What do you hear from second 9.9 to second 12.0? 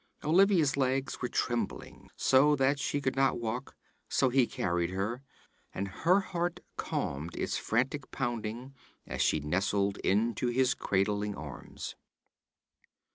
into his cradling arms.